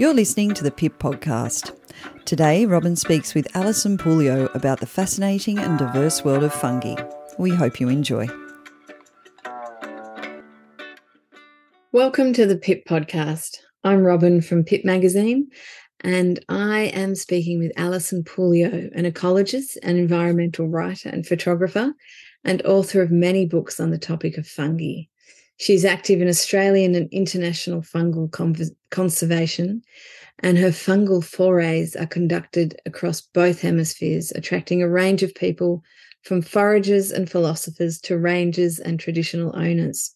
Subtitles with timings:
[0.00, 1.76] You're listening to the PIP podcast.
[2.24, 6.94] Today, Robin speaks with Alison Pouliot about the fascinating and diverse world of fungi.
[7.36, 8.26] We hope you enjoy.
[11.92, 13.58] Welcome to the PIP podcast.
[13.84, 15.50] I'm Robin from PIP Magazine,
[16.00, 21.92] and I am speaking with Alison Pouliot, an ecologist and environmental writer and photographer,
[22.42, 25.09] and author of many books on the topic of fungi.
[25.60, 28.32] She's active in Australian and international fungal
[28.90, 29.82] conservation,
[30.38, 35.82] and her fungal forays are conducted across both hemispheres, attracting a range of people
[36.22, 40.14] from foragers and philosophers to rangers and traditional owners.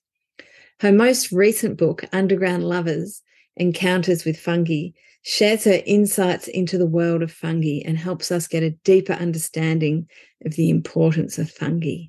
[0.80, 3.20] Her most recent book, Underground Lovers
[3.58, 8.62] Encounters with Fungi, shares her insights into the world of fungi and helps us get
[8.62, 10.08] a deeper understanding
[10.46, 12.04] of the importance of fungi.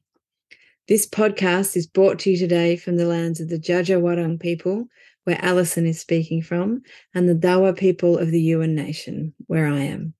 [0.88, 4.86] This podcast is brought to you today from the lands of the Dja people,
[5.24, 6.84] where Alison is speaking from,
[7.16, 10.14] and the Dawa people of the Yuin Nation, where I am.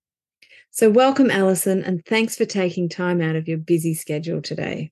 [0.72, 4.90] So, welcome, Alison, and thanks for taking time out of your busy schedule today.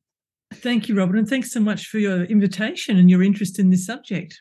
[0.52, 3.84] Thank you, Robert, and thanks so much for your invitation and your interest in this
[3.84, 4.40] subject.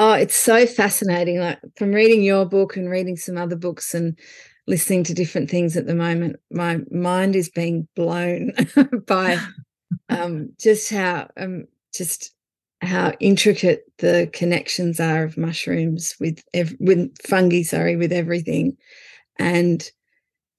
[0.00, 1.38] Oh, it's so fascinating.
[1.38, 4.18] Like from reading your book and reading some other books and
[4.66, 8.50] listening to different things at the moment, my mind is being blown
[9.06, 9.38] by
[10.08, 12.32] um, just how um, just
[12.80, 18.76] how intricate the connections are of mushrooms with ev- with fungi, sorry, with everything,
[19.38, 19.90] and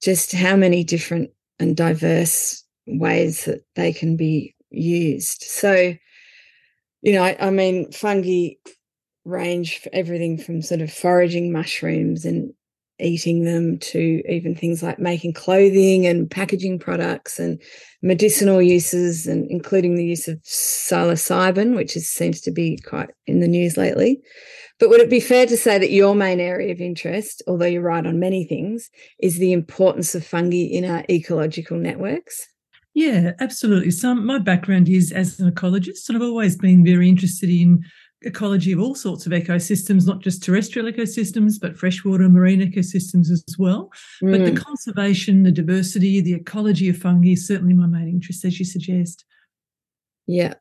[0.02, 5.42] just how many different and diverse ways that they can be used.
[5.42, 5.94] So,
[7.02, 8.54] you know, I, I mean, fungi
[9.24, 12.52] range everything from sort of foraging mushrooms and
[13.00, 17.60] eating them to even things like making clothing and packaging products and
[18.02, 23.40] medicinal uses and including the use of psilocybin which is, seems to be quite in
[23.40, 24.20] the news lately.
[24.78, 27.82] But would it be fair to say that your main area of interest although you're
[27.82, 32.46] write on many things is the importance of fungi in our ecological networks?
[32.94, 33.90] Yeah absolutely.
[33.90, 37.82] So my background is as an ecologist and i've always been very interested in
[38.24, 43.44] ecology of all sorts of ecosystems, not just terrestrial ecosystems, but freshwater marine ecosystems as
[43.58, 43.90] well.
[44.22, 44.32] Mm.
[44.32, 44.64] But the mm.
[44.64, 49.24] conservation, the diversity, the ecology of fungi is certainly my main interest, as you suggest.
[50.26, 50.54] Yeah.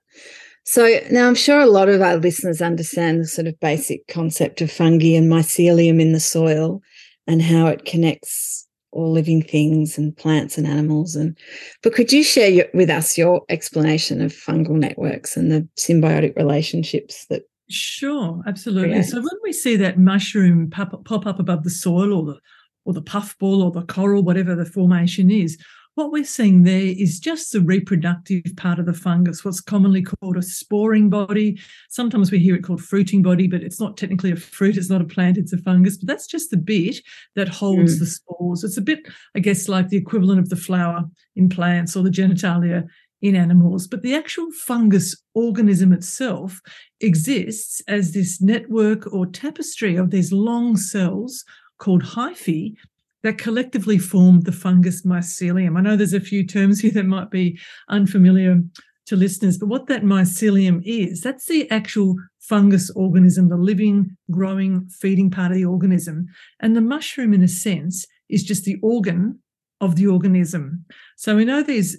[0.66, 4.62] So now I'm sure a lot of our listeners understand the sort of basic concept
[4.62, 6.82] of fungi and mycelium in the soil
[7.28, 11.36] and how it connects all living things and plants and animals and
[11.82, 16.36] but could you share your, with us your explanation of fungal networks and the symbiotic
[16.36, 19.04] relationships that Sure, absolutely.
[19.04, 22.40] So when we see that mushroom pop, pop up above the soil or the
[22.86, 25.58] or the puffball or the coral, whatever the formation is,
[25.96, 30.38] what we're seeing there is just the reproductive part of the fungus, what's commonly called
[30.38, 31.60] a sporing body.
[31.90, 35.02] Sometimes we hear it called fruiting body, but it's not technically a fruit, it's not
[35.02, 35.98] a plant, it's a fungus.
[35.98, 36.98] But that's just the bit
[37.36, 38.00] that holds mm.
[38.00, 38.64] the spores.
[38.64, 39.02] It's a bit,
[39.36, 41.04] I guess, like the equivalent of the flower
[41.36, 42.88] in plants or the genitalia
[43.24, 46.62] in animals, but the actual fungus organism itself
[47.00, 51.46] exists as this network or tapestry of these long cells
[51.80, 52.76] called hyphae
[53.24, 55.78] that collectively form the fungus mycelium.
[55.78, 57.58] I know there's a few terms here that might be
[57.88, 58.60] unfamiliar
[59.06, 64.86] to listeners, but what that mycelium is, that's the actual fungus organism, the living, growing,
[64.90, 66.26] feeding part of the organism.
[66.60, 69.40] And the mushroom, in a sense, is just the organ
[69.80, 70.84] of the organism.
[71.16, 71.96] So we know there's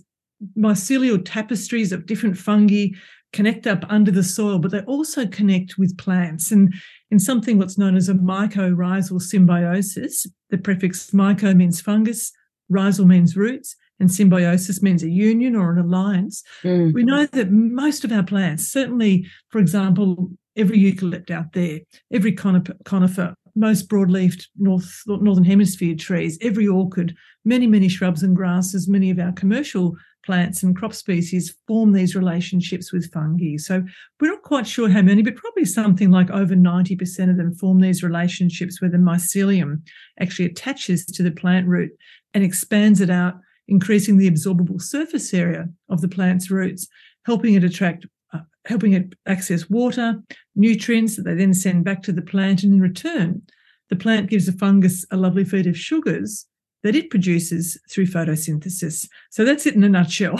[0.57, 2.89] mycelial tapestries of different fungi
[3.33, 6.53] connect up under the soil, but they also connect with plants.
[6.53, 6.73] And
[7.11, 12.33] in something what's known as a mycorrhizal symbiosis, the prefix myco means fungus,
[12.71, 16.43] rhizal means roots, and symbiosis means a union or an alliance.
[16.63, 16.95] Mm.
[16.95, 21.81] We know that most of our plants, certainly, for example, every eucalypt out there,
[22.13, 28.89] every conifer, most broad-leafed north northern hemisphere trees, every orchid, many many shrubs and grasses,
[28.89, 33.57] many of our commercial plants and crop species form these relationships with fungi.
[33.57, 33.85] So
[34.21, 37.81] we're not quite sure how many, but probably something like over 90% of them form
[37.81, 39.83] these relationships where the mycelium
[40.21, 41.93] actually attaches to the plant root
[42.33, 43.35] and expands it out,
[43.69, 46.89] increasing the absorbable surface area of the plant's roots,
[47.27, 50.21] helping it attract uh, helping it access water,
[50.57, 52.65] nutrients that they then send back to the plant.
[52.65, 53.43] And in return,
[53.91, 56.47] the plant gives the fungus a lovely feed of sugars
[56.85, 59.09] that it produces through photosynthesis.
[59.31, 60.39] So that's it in a nutshell.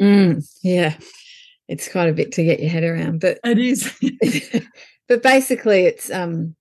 [0.00, 0.96] Mm, yeah,
[1.68, 3.92] it's quite a bit to get your head around, but it is.
[5.08, 6.56] but basically, it's um,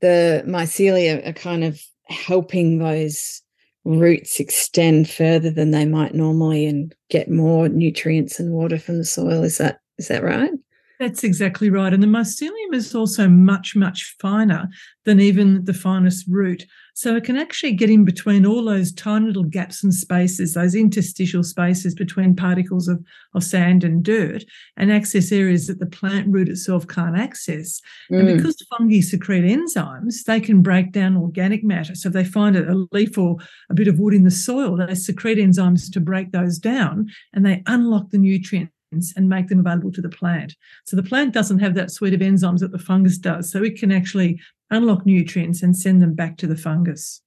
[0.00, 3.42] the mycelia are kind of helping those
[3.84, 9.04] roots extend further than they might normally and get more nutrients and water from the
[9.04, 9.42] soil.
[9.42, 10.52] Is that is that right?
[11.00, 11.92] That's exactly right.
[11.92, 14.68] And the mycelium is also much, much finer
[15.04, 16.64] than even the finest root.
[16.96, 20.76] So it can actually get in between all those tiny little gaps and spaces, those
[20.76, 23.04] interstitial spaces between particles of,
[23.34, 24.44] of sand and dirt,
[24.76, 27.80] and access areas that the plant root itself can't access.
[28.12, 28.20] Mm.
[28.20, 31.96] And because fungi secrete enzymes, they can break down organic matter.
[31.96, 33.38] So if they find a leaf or
[33.68, 37.44] a bit of wood in the soil, they secrete enzymes to break those down and
[37.44, 38.73] they unlock the nutrients
[39.16, 40.54] and make them available to the plant.
[40.84, 43.50] So the plant doesn't have that suite of enzymes that the fungus does.
[43.50, 47.20] So it can actually unlock nutrients and send them back to the fungus.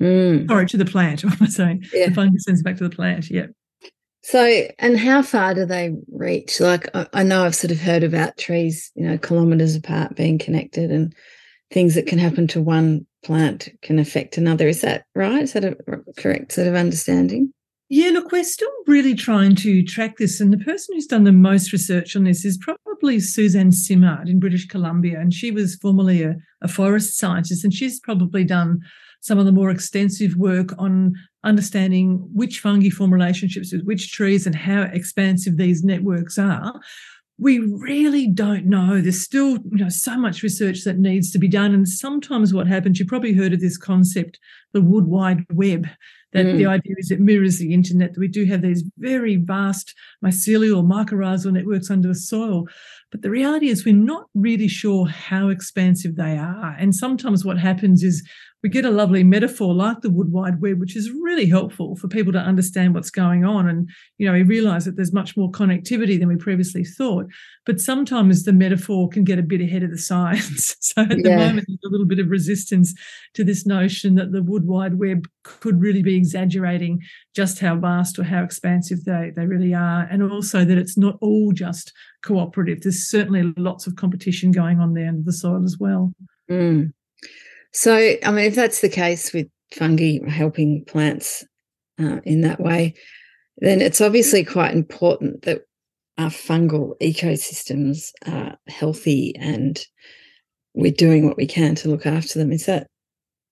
[0.00, 0.48] Mm.
[0.48, 1.24] Sorry, to the plant.
[1.24, 1.84] What am I saying?
[1.92, 2.08] Yeah.
[2.08, 3.30] The fungus sends back to the plant.
[3.30, 3.46] Yeah.
[4.24, 6.60] So, and how far do they reach?
[6.60, 10.38] Like, I, I know I've sort of heard about trees, you know, kilometers apart being
[10.38, 11.14] connected and
[11.72, 14.68] things that can happen to one plant can affect another.
[14.68, 15.42] Is that right?
[15.42, 15.76] Is that a
[16.16, 17.52] correct sort of understanding?
[17.94, 20.40] Yeah, look, we're still really trying to track this.
[20.40, 24.40] And the person who's done the most research on this is probably Suzanne Simard in
[24.40, 25.20] British Columbia.
[25.20, 28.80] And she was formerly a, a forest scientist, and she's probably done
[29.20, 31.12] some of the more extensive work on
[31.44, 36.80] understanding which fungi form relationships with which trees and how expansive these networks are
[37.38, 39.00] we really don't know.
[39.00, 41.74] There's still you know so much research that needs to be done.
[41.74, 44.38] And sometimes what happens, you probably heard of this concept,
[44.72, 45.88] the wood wide web.
[46.32, 46.56] That mm.
[46.56, 48.14] the idea is it mirrors the internet.
[48.14, 49.94] That we do have these very vast
[50.24, 52.66] mycelial mycorrhizal networks under the soil.
[53.10, 56.74] But the reality is we're not really sure how expansive they are.
[56.78, 58.26] And sometimes what happens is
[58.62, 62.08] we get a lovely metaphor like the wood wide web which is really helpful for
[62.08, 65.50] people to understand what's going on and you know we realize that there's much more
[65.50, 67.26] connectivity than we previously thought
[67.66, 71.16] but sometimes the metaphor can get a bit ahead of the science so at yeah.
[71.16, 72.94] the moment there's a little bit of resistance
[73.34, 77.00] to this notion that the wood wide web could really be exaggerating
[77.34, 81.16] just how vast or how expansive they, they really are and also that it's not
[81.20, 81.92] all just
[82.22, 86.12] cooperative there's certainly lots of competition going on there under the soil as well
[86.48, 86.92] mm.
[87.72, 91.44] So, I mean, if that's the case with fungi helping plants
[92.00, 92.94] uh, in that way,
[93.58, 95.62] then it's obviously quite important that
[96.18, 99.84] our fungal ecosystems are healthy and
[100.74, 102.52] we're doing what we can to look after them.
[102.52, 102.86] Is that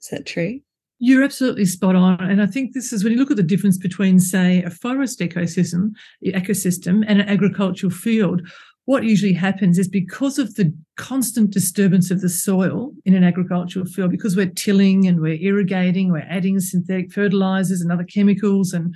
[0.02, 0.60] is that true?
[0.98, 2.20] You're absolutely spot on.
[2.20, 5.20] And I think this is when you look at the difference between, say, a forest
[5.20, 5.92] ecosystem,
[6.24, 8.42] ecosystem and an agricultural field,
[8.90, 13.86] what usually happens is because of the constant disturbance of the soil in an agricultural
[13.86, 18.92] field, because we're tilling and we're irrigating, we're adding synthetic fertilizers and other chemicals and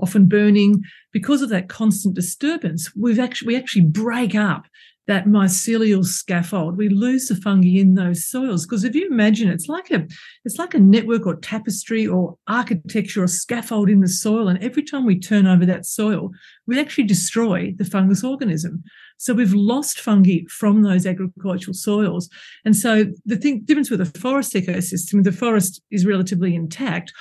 [0.00, 0.82] often burning,
[1.12, 4.64] because of that constant disturbance, we've actually we actually break up
[5.06, 6.76] that mycelial scaffold.
[6.76, 10.04] We lose the fungi in those soils because if you imagine it's like a
[10.44, 14.82] it's like a network or tapestry or architecture or scaffold in the soil, and every
[14.82, 16.30] time we turn over that soil,
[16.66, 18.82] we actually destroy the fungus organism.
[19.18, 22.28] So we've lost fungi from those agricultural soils.
[22.64, 27.12] And so the thing, difference with a forest ecosystem, the forest is relatively intact.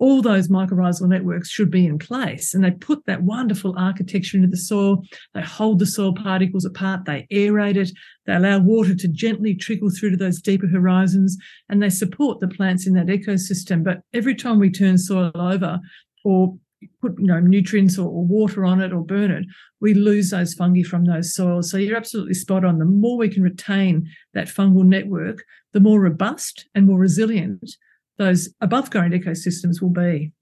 [0.00, 2.52] All those mycorrhizal networks should be in place.
[2.52, 5.02] And they put that wonderful architecture into the soil.
[5.34, 7.04] They hold the soil particles apart.
[7.04, 7.90] They aerate it.
[8.26, 11.36] They allow water to gently trickle through to those deeper horizons
[11.68, 13.84] and they support the plants in that ecosystem.
[13.84, 15.78] But every time we turn soil over
[16.24, 16.58] or
[17.00, 19.44] put you know nutrients or, or, water on it or burn it,
[19.80, 21.70] we lose those fungi from those soils.
[21.70, 22.78] So you're absolutely spot on.
[22.78, 27.76] The more we can retain that fungal network, the more robust and more resilient
[28.18, 30.32] those above ground ecosystems will be.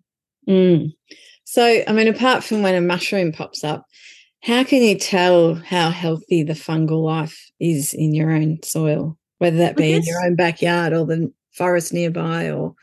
[0.48, 0.92] Mm.
[1.44, 3.86] So, I mean, apart from when a mushroom pops up,
[4.42, 9.58] how can you tell how healthy the fungal life is in your own soil, whether
[9.58, 12.74] that be in your own backyard or the forest nearby or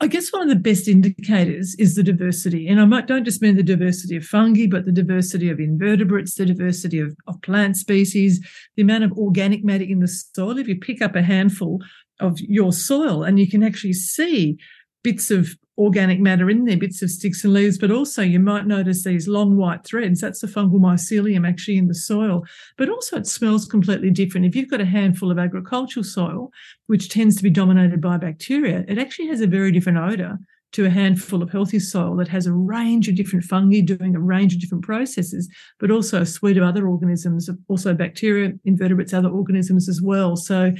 [0.00, 2.68] I guess one of the best indicators is the diversity.
[2.68, 6.36] And I might, don't just mean the diversity of fungi, but the diversity of invertebrates,
[6.36, 8.40] the diversity of, of plant species,
[8.76, 10.56] the amount of organic matter in the soil.
[10.56, 11.82] If you pick up a handful
[12.20, 14.56] of your soil and you can actually see
[15.02, 18.66] bits of organic matter in there, bits of sticks and leaves, but also you might
[18.66, 20.20] notice these long white threads.
[20.20, 22.44] That's the fungal mycelium actually in the soil.
[22.76, 24.46] But also it smells completely different.
[24.46, 26.50] If you've got a handful of agricultural soil,
[26.88, 30.38] which tends to be dominated by bacteria, it actually has a very different odor
[30.70, 34.20] to a handful of healthy soil that has a range of different fungi doing a
[34.20, 35.48] range of different processes,
[35.80, 40.36] but also a suite of other organisms, also bacteria, invertebrates, other organisms as well.
[40.36, 40.72] So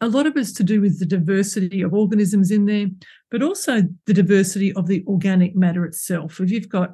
[0.00, 2.86] a lot of it's to do with the diversity of organisms in there,
[3.30, 6.40] but also the diversity of the organic matter itself.
[6.40, 6.92] If you've got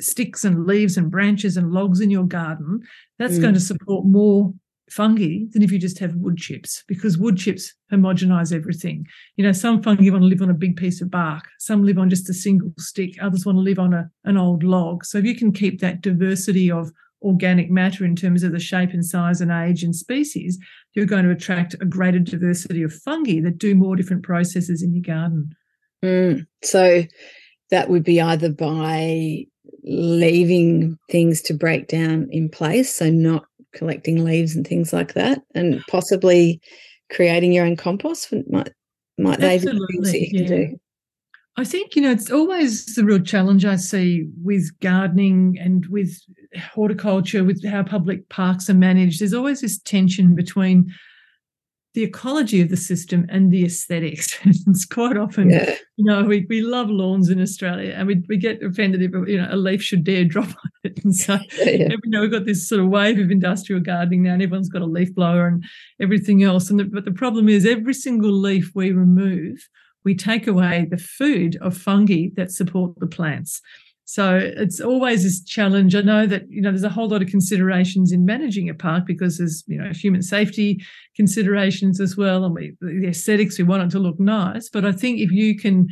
[0.00, 2.80] sticks and leaves and branches and logs in your garden,
[3.18, 3.42] that's mm.
[3.42, 4.52] going to support more
[4.90, 9.06] fungi than if you just have wood chips because wood chips homogenize everything.
[9.36, 11.98] You know, some fungi want to live on a big piece of bark, some live
[11.98, 15.04] on just a single stick, others want to live on a, an old log.
[15.04, 16.92] So if you can keep that diversity of
[17.24, 20.58] organic matter in terms of the shape and size and age and species,
[20.92, 24.94] you're going to attract a greater diversity of fungi that do more different processes in
[24.94, 25.50] your garden.
[26.04, 26.46] Mm.
[26.62, 27.04] So
[27.70, 29.46] that would be either by
[29.82, 35.42] leaving things to break down in place, so not collecting leaves and things like that,
[35.54, 36.60] and possibly
[37.10, 38.72] creating your own compost might
[39.18, 40.80] might they be things that you can do?
[41.56, 46.20] I think, you know, it's always the real challenge I see with gardening and with
[46.72, 49.20] horticulture, with how public parks are managed.
[49.20, 50.92] There's always this tension between
[51.94, 54.36] the ecology of the system and the aesthetics.
[54.44, 55.76] it's quite often, yeah.
[55.96, 59.40] you know, we, we love lawns in Australia and we, we get offended if, you
[59.40, 61.04] know, a leaf should dare drop on it.
[61.04, 61.88] And so, yeah, yeah.
[61.90, 64.82] you know, we've got this sort of wave of industrial gardening now and everyone's got
[64.82, 65.62] a leaf blower and
[66.00, 66.68] everything else.
[66.68, 69.68] And the, But the problem is every single leaf we remove–
[70.04, 73.60] we take away the food of fungi that support the plants.
[74.06, 75.94] So it's always this challenge.
[75.94, 79.04] I know that you know there's a whole lot of considerations in managing a park
[79.06, 80.82] because there's you know human safety
[81.16, 84.68] considerations as well, and we, the aesthetics we want it to look nice.
[84.68, 85.88] But I think if you can,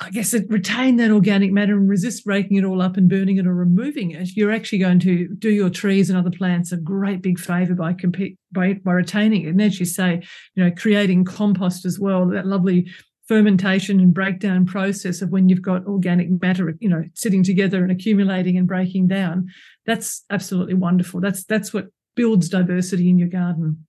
[0.00, 3.46] I guess, retain that organic matter and resist breaking it all up and burning it
[3.46, 7.20] or removing it, you're actually going to do your trees and other plants a great
[7.20, 9.50] big favour by compete by by retaining it.
[9.50, 10.22] And as you say,
[10.54, 12.88] you know, creating compost as well, that lovely
[13.28, 17.90] fermentation and breakdown process of when you've got organic matter you know sitting together and
[17.90, 19.48] accumulating and breaking down.
[19.84, 21.20] That's absolutely wonderful.
[21.20, 23.86] That's that's what builds diversity in your garden.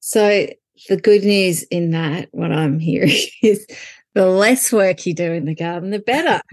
[0.00, 0.46] So
[0.88, 3.66] the good news in that what i'm hearing is
[4.14, 6.40] the less work you do in the garden the better.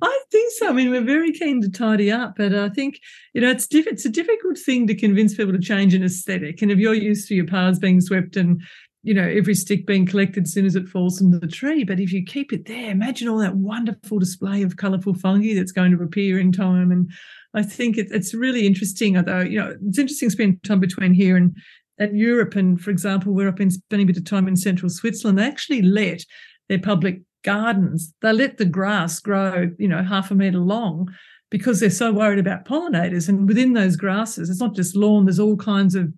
[0.00, 0.68] I think so.
[0.68, 3.00] I mean we're very keen to tidy up but i think
[3.34, 6.62] you know it's diff- it's a difficult thing to convince people to change an aesthetic.
[6.62, 8.62] And if you're used to your paths being swept and
[9.08, 11.82] you know, every stick being collected as soon as it falls from the tree.
[11.82, 15.72] But if you keep it there, imagine all that wonderful display of colourful fungi that's
[15.72, 16.92] going to appear in time.
[16.92, 17.10] And
[17.54, 19.16] I think it, it's really interesting.
[19.16, 21.56] Although, you know, it's interesting to spend time between here and
[21.98, 22.54] and Europe.
[22.54, 25.38] And for example, we're up in spending a bit of time in central Switzerland.
[25.38, 26.22] They actually let
[26.68, 31.08] their public gardens, they let the grass grow, you know, half a metre long
[31.50, 33.26] because they're so worried about pollinators.
[33.26, 36.12] And within those grasses, it's not just lawn, there's all kinds of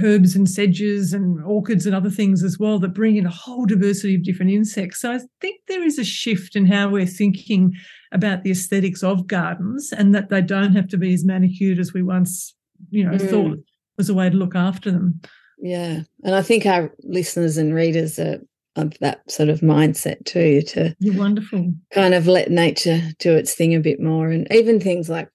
[0.00, 3.66] herbs and sedges and orchids and other things as well that bring in a whole
[3.66, 5.00] diversity of different insects.
[5.00, 7.74] So I think there is a shift in how we're thinking
[8.10, 11.92] about the aesthetics of gardens and that they don't have to be as manicured as
[11.92, 12.54] we once,
[12.90, 13.30] you know, mm.
[13.30, 13.58] thought
[13.98, 15.20] was a way to look after them.
[15.58, 16.02] Yeah.
[16.24, 18.40] And I think our listeners and readers are
[18.76, 21.74] of that sort of mindset too to You're wonderful.
[21.92, 24.30] Kind of let nature do its thing a bit more.
[24.30, 25.28] And even things like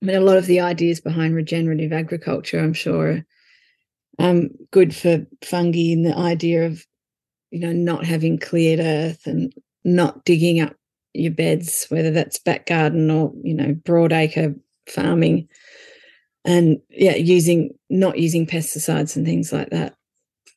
[0.00, 3.24] I mean a lot of the ideas behind regenerative agriculture, I'm sure,
[4.18, 6.84] um, good for fungi and the idea of,
[7.50, 9.52] you know, not having cleared earth and
[9.84, 10.74] not digging up
[11.14, 14.54] your beds, whether that's back garden or, you know, broad acre
[14.88, 15.48] farming.
[16.44, 19.94] And yeah, using not using pesticides and things like that.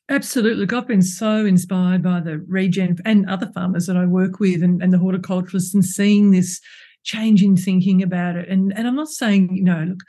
[0.08, 0.60] Absolutely.
[0.60, 4.62] Look, I've been so inspired by the regen and other farmers that I work with
[4.62, 6.60] and, and the horticulturists and seeing this
[7.02, 8.48] change in thinking about it.
[8.48, 10.00] And and I'm not saying, you know, look,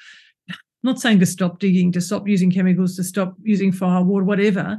[0.83, 4.77] Not saying to stop digging, to stop using chemicals, to stop using firewood, whatever.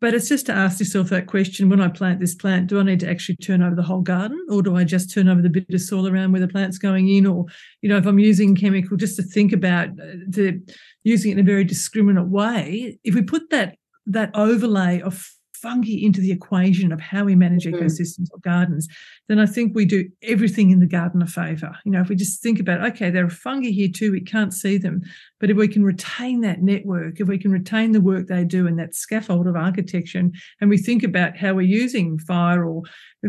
[0.00, 2.82] But it's just to ask yourself that question when I plant this plant, do I
[2.82, 5.48] need to actually turn over the whole garden or do I just turn over the
[5.48, 7.24] bit of soil around where the plant's going in?
[7.24, 7.46] Or,
[7.82, 10.60] you know, if I'm using chemical, just to think about uh, the,
[11.04, 12.98] using it in a very discriminate way.
[13.04, 15.24] If we put that that overlay of
[15.62, 17.82] fungi into the equation of how we manage mm-hmm.
[17.82, 18.88] ecosystems or gardens,
[19.28, 21.72] then I think we do everything in the garden a favour.
[21.84, 24.52] You know, if we just think about, okay, there are fungi here too, we can't
[24.52, 25.00] see them.
[25.40, 28.66] But if we can retain that network, if we can retain the work they do
[28.66, 30.28] in that scaffold of architecture,
[30.60, 32.82] and we think about how we're using fire or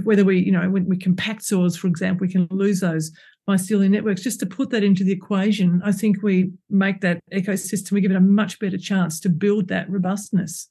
[0.04, 3.12] whether we, you know, when we compact soils, for example, we can lose those
[3.48, 4.24] mycelial networks.
[4.24, 8.12] Just to put that into the equation, I think we make that ecosystem, we give
[8.12, 10.70] it a much better chance to build that robustness.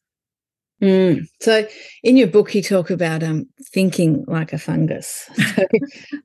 [0.82, 1.28] Mm.
[1.40, 1.66] So,
[2.02, 5.30] in your book, you talk about um, thinking like a fungus.
[5.54, 5.64] So,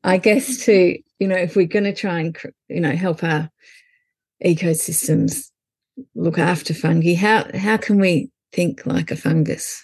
[0.04, 2.38] I guess to you know, if we're going to try and
[2.68, 3.50] you know help our
[4.44, 5.52] ecosystems
[6.16, 9.84] look after fungi, how how can we think like a fungus?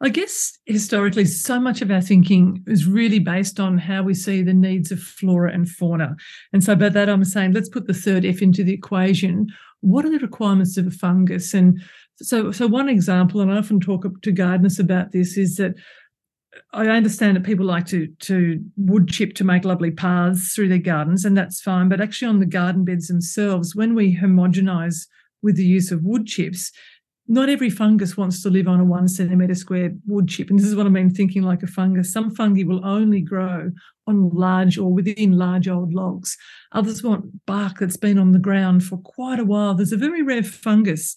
[0.00, 4.42] I guess historically, so much of our thinking is really based on how we see
[4.42, 6.16] the needs of flora and fauna.
[6.52, 9.48] And so, by that, I'm saying let's put the third F into the equation.
[9.80, 11.52] What are the requirements of a fungus?
[11.52, 11.80] And
[12.20, 15.74] so, so one example, and I often talk to gardeners about this, is that
[16.72, 20.78] I understand that people like to to wood chip to make lovely paths through their
[20.78, 21.88] gardens, and that's fine.
[21.88, 25.06] But actually, on the garden beds themselves, when we homogenise
[25.42, 26.72] with the use of wood chips,
[27.28, 30.50] not every fungus wants to live on a one centimetre square wood chip.
[30.50, 32.12] And this is what I mean thinking like a fungus.
[32.12, 33.70] Some fungi will only grow
[34.06, 36.36] on large or within large old logs.
[36.72, 39.74] Others want bark that's been on the ground for quite a while.
[39.74, 41.14] There's a very rare fungus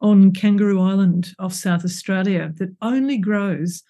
[0.00, 3.82] on Kangaroo Island off South Australia that only grows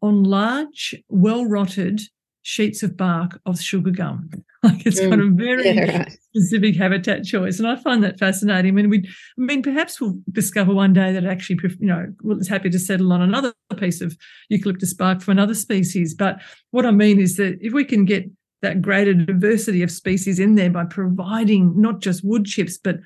[0.00, 2.00] on large, well rotted
[2.42, 4.30] sheets of bark of sugar gum.
[4.64, 6.18] Like it's mm, got a very yeah, right.
[6.34, 8.72] specific habitat choice, and I find that fascinating.
[8.72, 12.48] I mean, we, I mean, perhaps we'll discover one day that actually, you know, it's
[12.48, 14.16] happy to settle on another piece of
[14.48, 16.12] eucalyptus bark from another species.
[16.12, 18.24] But what I mean is that if we can get
[18.62, 22.96] that greater diversity of species in there by providing not just wood chips but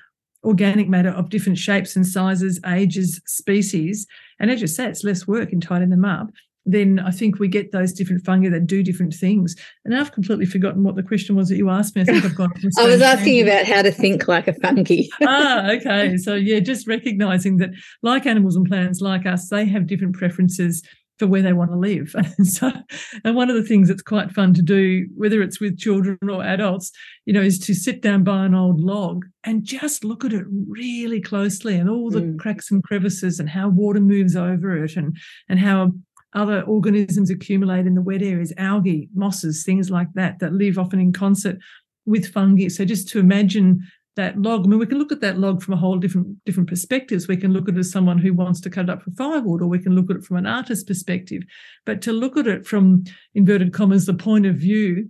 [0.43, 4.07] organic matter of different shapes and sizes, ages, species,
[4.39, 6.29] and as you say, it's less work in tidying them up
[6.65, 9.55] then I think we get those different fungi that do different things.
[9.83, 12.03] And I've completely forgotten what the question was that you asked me.
[12.03, 12.51] I think I've got.
[12.79, 15.03] I was asking about how to think like a fungi.
[15.21, 16.17] ah, okay.
[16.17, 17.71] So yeah, just recognizing that,
[18.01, 20.83] like animals and plants, like us, they have different preferences
[21.23, 22.13] for where they want to live.
[22.37, 22.71] And so,
[23.23, 26.43] and one of the things that's quite fun to do, whether it's with children or
[26.43, 26.91] adults,
[27.25, 30.45] you know, is to sit down by an old log and just look at it
[30.67, 32.39] really closely and all the mm.
[32.39, 35.15] cracks and crevices and how water moves over it and
[35.47, 35.91] and how
[36.33, 40.99] other organisms accumulate in the wet areas, algae, mosses, things like that, that live often
[40.99, 41.57] in concert
[42.05, 42.67] with fungi.
[42.67, 43.79] So just to imagine
[44.15, 46.69] that log, I mean, we can look at that log from a whole different different
[46.69, 47.27] perspectives.
[47.27, 49.61] We can look at it as someone who wants to cut it up for firewood,
[49.61, 51.43] or we can look at it from an artist's perspective.
[51.85, 53.03] But to look at it from
[53.33, 55.09] inverted commas, the point of view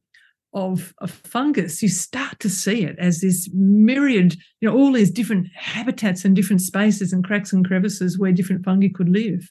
[0.53, 5.11] of a fungus, you start to see it as this myriad, you know, all these
[5.11, 9.49] different habitats and different spaces and cracks and crevices where different fungi could live.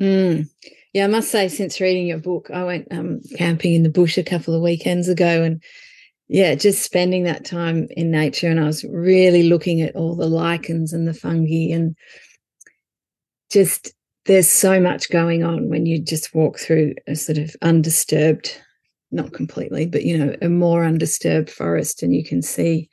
[0.00, 0.48] Mm.
[0.92, 4.16] Yeah, I must say, since reading your book, I went um, camping in the bush
[4.16, 5.62] a couple of weekends ago, and
[6.28, 10.28] yeah, just spending that time in nature, and I was really looking at all the
[10.28, 11.96] lichens and the fungi, and
[13.50, 13.92] just
[14.24, 18.60] there's so much going on when you just walk through a sort of undisturbed,
[19.12, 22.88] not completely, but you know, a more undisturbed forest, and you can see.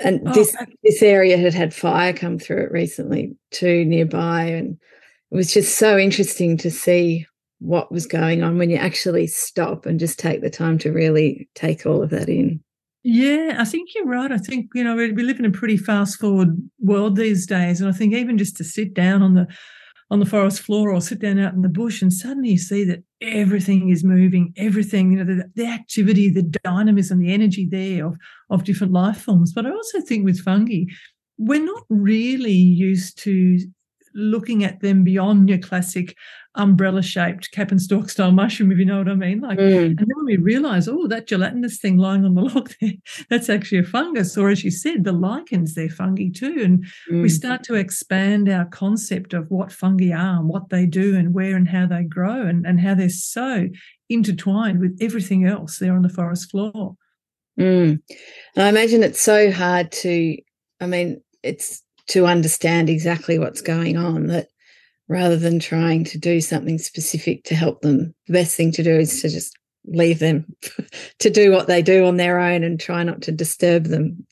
[0.00, 4.76] And oh, this this area had had fire come through it recently too nearby, and
[5.30, 7.24] it was just so interesting to see
[7.58, 11.48] what was going on when you actually stop and just take the time to really
[11.54, 12.60] take all of that in.
[13.02, 14.32] Yeah, I think you're right.
[14.32, 17.80] I think, you know, we live in a pretty fast forward world these days.
[17.80, 19.46] And I think even just to sit down on the
[20.10, 22.84] on the forest floor or sit down out in the bush and suddenly you see
[22.84, 28.06] that everything is moving, everything, you know, the, the activity, the dynamism, the energy there
[28.06, 28.16] of,
[28.50, 29.52] of different life forms.
[29.52, 30.84] But I also think with fungi,
[31.38, 33.58] we're not really used to
[34.14, 36.16] looking at them beyond your classic
[36.56, 39.40] umbrella shaped cap and stalk style mushroom, if you know what I mean.
[39.40, 39.86] Like, mm.
[39.86, 42.92] and then when we realize, oh, that gelatinous thing lying on the log there,
[43.28, 44.36] that's actually a fungus.
[44.36, 46.60] Or as you said, the lichens, they're fungi too.
[46.62, 47.22] And mm.
[47.22, 51.34] we start to expand our concept of what fungi are and what they do and
[51.34, 53.68] where and how they grow and, and how they're so
[54.08, 56.96] intertwined with everything else there on the forest floor.
[57.58, 58.00] Mm.
[58.56, 60.36] I imagine it's so hard to,
[60.80, 64.48] I mean, it's to understand exactly what's going on that
[65.08, 68.98] rather than trying to do something specific to help them the best thing to do
[68.98, 70.46] is to just leave them
[71.18, 74.26] to do what they do on their own and try not to disturb them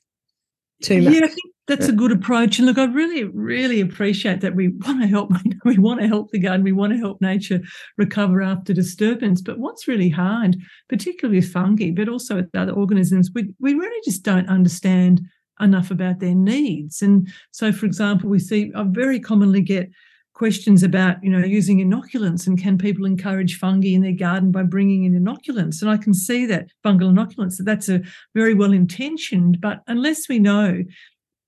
[0.82, 1.14] too much.
[1.14, 4.68] Yeah, I think that's a good approach and look i really really appreciate that we
[4.86, 5.30] want to help
[5.64, 7.60] we want to help the garden we want to help nature
[7.96, 10.56] recover after disturbance but what's really hard
[10.88, 15.20] particularly with fungi but also with other organisms we, we really just don't understand
[15.62, 17.02] enough about their needs.
[17.02, 19.90] And so, for example, we see I very commonly get
[20.34, 24.62] questions about you know using inoculants and can people encourage fungi in their garden by
[24.62, 28.00] bringing in inoculants and i can see that fungal inoculants that that's a
[28.34, 30.82] very well intentioned but unless we know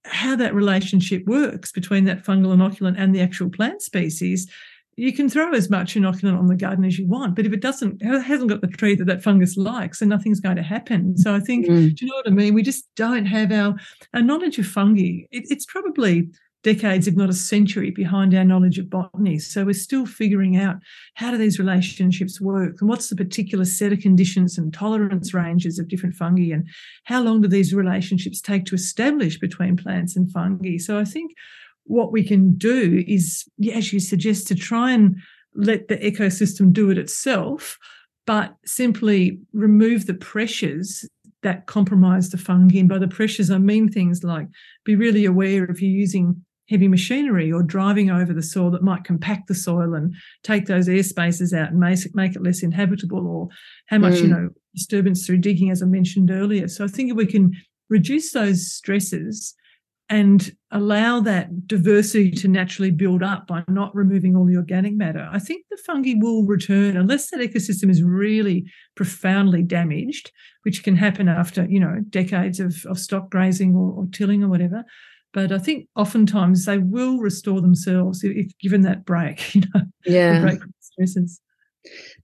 [0.05, 4.50] how that relationship works between that fungal inoculant and the actual plant species
[4.96, 7.61] you can throw as much inoculant on the garden as you want, but if it
[7.61, 11.16] doesn't, it hasn't got the tree that that fungus likes, then nothing's going to happen.
[11.16, 11.94] So I think, mm.
[11.94, 12.54] do you know what I mean?
[12.54, 13.74] We just don't have our,
[14.14, 15.26] our knowledge of fungi.
[15.30, 16.28] It, it's probably
[16.62, 19.38] decades, if not a century, behind our knowledge of botany.
[19.38, 20.76] So we're still figuring out
[21.14, 25.78] how do these relationships work and what's the particular set of conditions and tolerance ranges
[25.78, 26.66] of different fungi and
[27.04, 30.78] how long do these relationships take to establish between plants and fungi.
[30.78, 31.33] So I think
[31.84, 35.16] what we can do is, as you suggest, to try and
[35.54, 37.78] let the ecosystem do it itself,
[38.26, 41.08] but simply remove the pressures
[41.42, 42.78] that compromise the fungi.
[42.78, 44.48] And by the pressures, I mean things like
[44.84, 49.04] be really aware if you're using heavy machinery or driving over the soil that might
[49.04, 52.62] compact the soil and take those air spaces out and make it, make it less
[52.62, 53.48] inhabitable or
[53.86, 54.22] how much, mm.
[54.22, 56.66] you know, disturbance through digging, as I mentioned earlier.
[56.68, 57.52] So I think if we can
[57.90, 59.54] reduce those stresses
[60.10, 65.28] and allow that diversity to naturally build up by not removing all the organic matter,
[65.32, 70.30] I think the fungi will return unless that ecosystem is really profoundly damaged,
[70.62, 74.48] which can happen after, you know, decades of, of stock grazing or, or tilling or
[74.48, 74.84] whatever.
[75.32, 79.82] But I think oftentimes they will restore themselves if, if given that break, you know,
[80.04, 80.40] yeah.
[80.40, 81.40] break stresses.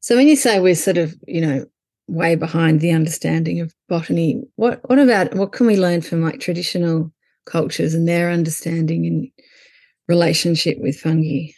[0.00, 1.64] So when you say we're sort of, you know,
[2.08, 6.40] way behind the understanding of botany, what what about what can we learn from like
[6.40, 7.12] traditional
[7.50, 9.28] cultures and their understanding and
[10.08, 11.48] relationship with fungi?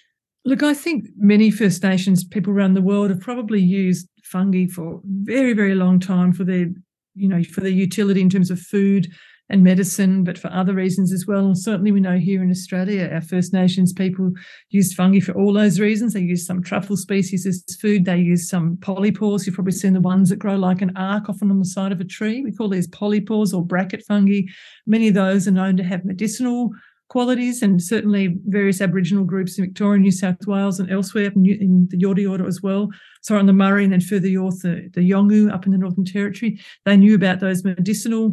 [0.45, 5.01] Look, I think many First Nations people around the world have probably used fungi for
[5.05, 6.67] very, very long time for their,
[7.15, 9.09] you know, for their utility in terms of food
[9.53, 11.45] and medicine, but for other reasons as well.
[11.45, 14.33] And certainly we know here in Australia, our First Nations people
[14.71, 16.15] used fungi for all those reasons.
[16.15, 18.07] They use some truffle species as food.
[18.07, 19.45] They use some polypores.
[19.45, 22.01] You've probably seen the ones that grow like an arc often on the side of
[22.01, 22.43] a tree.
[22.43, 24.41] We call these polypores or bracket fungi.
[24.87, 26.71] Many of those are known to have medicinal
[27.11, 31.99] qualities, and certainly various Aboriginal groups in Victoria, New South Wales, and elsewhere in the
[31.99, 32.89] Yorta Yorta as well.
[33.21, 36.07] So on the Murray and then further north, the, the Yolngu up in the Northern
[36.07, 38.33] Territory, they knew about those medicinal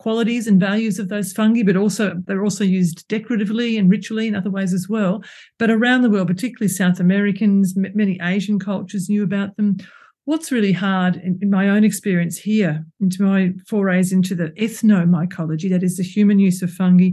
[0.00, 4.34] qualities and values of those fungi, but also they're also used decoratively and ritually in
[4.34, 5.22] other ways as well.
[5.58, 9.76] But around the world, particularly South Americans, many Asian cultures knew about them.
[10.24, 15.68] What's really hard in, in, my own experience here, into my forays into the ethnomycology,
[15.68, 17.10] that is the human use of fungi,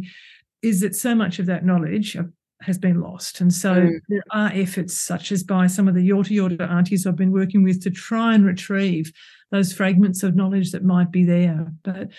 [0.62, 2.16] is that so much of that knowledge
[2.62, 3.42] has been lost.
[3.42, 4.00] And so mm.
[4.08, 7.64] there are efforts, such as by some of the Yorta Yorta aunties I've been working
[7.64, 9.12] with, to try and retrieve
[9.52, 11.74] those fragments of knowledge that might be there.
[11.84, 12.12] But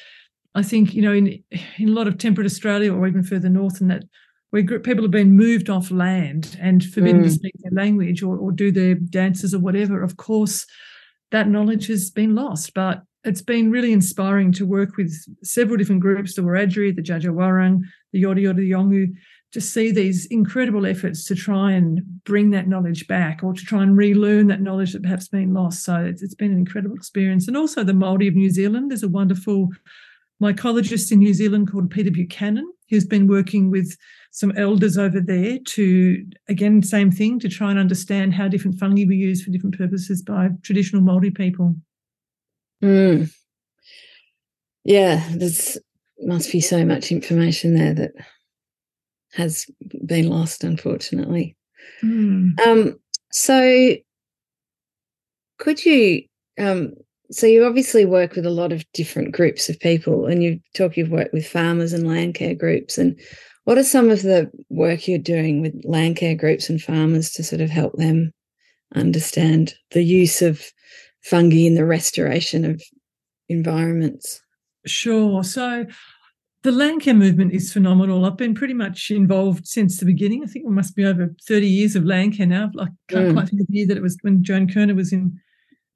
[0.58, 1.42] I think you know in
[1.78, 4.02] in a lot of temperate Australia or even further north, and that
[4.50, 7.24] where people have been moved off land and forbidden mm.
[7.24, 10.02] to speak their language or, or do their dances or whatever.
[10.02, 10.66] Of course,
[11.30, 15.12] that knowledge has been lost, but it's been really inspiring to work with
[15.44, 17.20] several different groups, the Wiradjuri, the Dja
[18.12, 19.12] the Yorta Yorta, the Yolngu,
[19.52, 23.82] to see these incredible efforts to try and bring that knowledge back or to try
[23.82, 25.84] and relearn that knowledge that perhaps has been lost.
[25.84, 27.46] So it's, it's been an incredible experience.
[27.46, 29.68] And also the Māori of New Zealand, there's a wonderful
[30.42, 33.96] mycologist in New Zealand called Peter Buchanan, who's been working with
[34.30, 39.04] some elders over there to, again, same thing, to try and understand how different fungi
[39.04, 41.74] were used for different purposes by traditional Māori people.
[42.82, 43.30] Mm.
[44.84, 45.78] Yeah, there's
[46.20, 48.12] must be so much information there that
[49.34, 49.66] has
[50.04, 51.56] been lost, unfortunately.
[52.02, 52.58] Mm.
[52.66, 52.98] Um,
[53.30, 53.96] so,
[55.58, 56.22] could you
[56.58, 56.94] um,
[57.30, 60.96] so you obviously work with a lot of different groups of people and you talk
[60.96, 63.18] you've worked with farmers and land care groups and
[63.64, 67.44] what are some of the work you're doing with land care groups and farmers to
[67.44, 68.32] sort of help them
[68.94, 70.64] understand the use of
[71.22, 72.82] fungi in the restoration of
[73.48, 74.40] environments
[74.86, 75.84] sure so
[76.62, 78.24] the land care movement is phenomenal.
[78.24, 80.42] I've been pretty much involved since the beginning.
[80.42, 82.70] I think it must be over 30 years of land care now.
[82.78, 83.32] I can't mm.
[83.32, 85.38] quite think of the year that it was when Joan Kirner was in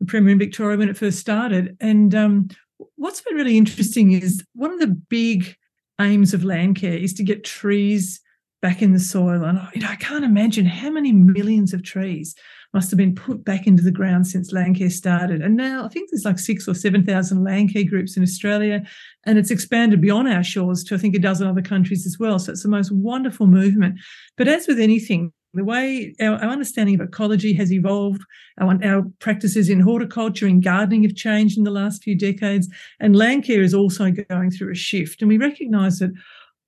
[0.03, 1.77] the Premier in Victoria when it first started.
[1.81, 2.49] And um,
[2.97, 5.57] what's been really interesting is one of the big
[6.01, 8.21] aims of land care is to get trees
[8.61, 9.45] back in the soil.
[9.45, 12.35] And you know, I can't imagine how many millions of trees
[12.75, 15.43] must have been put back into the ground since Landcare started.
[15.43, 18.83] And now I think there's like six or 7,000 Landcare groups in Australia,
[19.25, 22.39] and it's expanded beyond our shores to I think a dozen other countries as well.
[22.39, 24.01] So it's the most wonderful movement.
[24.37, 28.23] But as with anything, the way our, our, understanding of ecology has evolved,
[28.61, 32.69] our, our, practices in horticulture and gardening have changed in the last few decades,
[33.01, 35.21] and land care is also going through a shift.
[35.21, 36.13] And we recognise that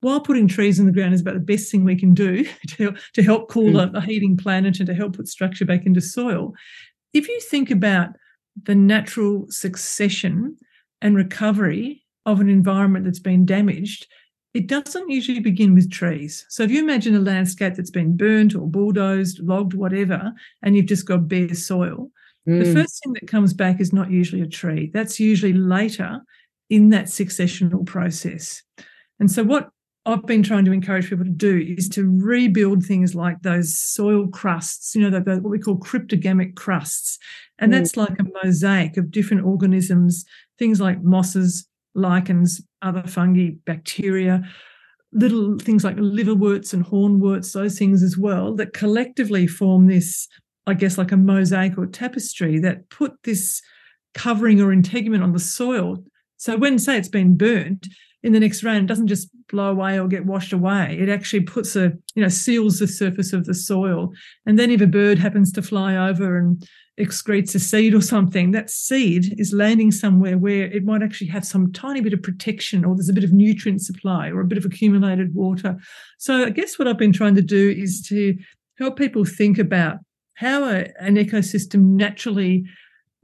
[0.00, 2.94] while putting trees in the ground is about the best thing we can do to,
[3.14, 3.94] to help cool mm.
[3.94, 6.52] a heating planet and to help put structure back into soil,
[7.14, 8.10] if you think about
[8.64, 10.56] the natural succession
[11.00, 14.06] and recovery of an environment that's been damaged,
[14.54, 16.46] it doesn't usually begin with trees.
[16.48, 20.86] So if you imagine a landscape that's been burnt or bulldozed, logged, whatever, and you've
[20.86, 22.10] just got bare soil,
[22.48, 22.64] mm.
[22.64, 24.92] the first thing that comes back is not usually a tree.
[24.94, 26.20] That's usually later
[26.70, 28.62] in that successional process.
[29.18, 29.70] And so what
[30.06, 34.28] I've been trying to encourage people to do is to rebuild things like those soil
[34.28, 37.18] crusts, you know, the, the, what we call cryptogamic crusts.
[37.58, 37.76] And mm.
[37.76, 40.24] that's like a mosaic of different organisms,
[40.58, 44.42] things like mosses, lichens, other fungi, bacteria,
[45.12, 50.28] little things like liverworts and hornworts, those things as well, that collectively form this,
[50.66, 53.62] I guess, like a mosaic or tapestry that put this
[54.14, 56.04] covering or integument on the soil.
[56.36, 57.86] So when, say, it's been burnt,
[58.24, 58.82] in the next rain.
[58.82, 60.96] It doesn't just blow away or get washed away.
[60.98, 64.12] It actually puts a, you know, seals the surface of the soil.
[64.46, 66.66] And then if a bird happens to fly over and
[66.98, 71.44] excretes a seed or something, that seed is landing somewhere where it might actually have
[71.44, 74.58] some tiny bit of protection or there's a bit of nutrient supply or a bit
[74.58, 75.76] of accumulated water.
[76.18, 78.36] So I guess what I've been trying to do is to
[78.78, 79.98] help people think about
[80.34, 82.64] how a, an ecosystem naturally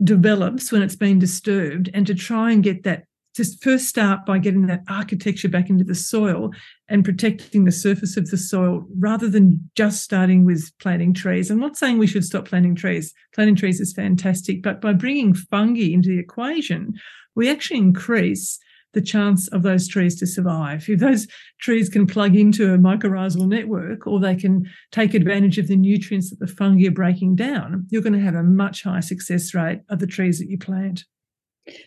[0.03, 3.05] develops when it's been disturbed and to try and get that
[3.41, 6.51] just first start by getting that architecture back into the soil
[6.91, 11.51] and protecting the surface of the soil rather than just starting with planting trees.
[11.51, 13.15] I'm not saying we should stop planting trees.
[13.35, 16.93] Planting trees is fantastic, but by bringing fungi into the equation,
[17.35, 18.59] we actually increase
[18.93, 20.87] the chance of those trees to survive.
[20.87, 21.27] If those
[21.61, 26.29] trees can plug into a mycorrhizal network or they can take advantage of the nutrients
[26.29, 29.81] that the fungi are breaking down, you're going to have a much higher success rate
[29.89, 31.05] of the trees that you plant.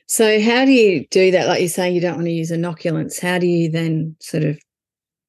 [0.08, 1.48] So, how do you do that?
[1.48, 3.22] Like you're saying, you don't want to use inoculants.
[3.22, 4.60] How do you then sort of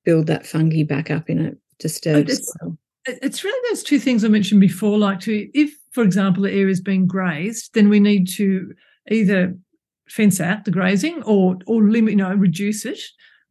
[0.05, 2.77] build that fungi back up in a disturbed it's, soil?
[3.07, 4.99] It's really those two things I mentioned before.
[4.99, 8.73] Like, to if, for example, the area is being grazed, then we need to
[9.11, 9.57] either
[10.09, 13.01] fence out the grazing or or limit, you know, reduce it.